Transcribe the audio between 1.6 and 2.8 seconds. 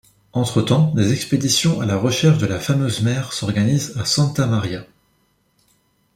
à la recherche de la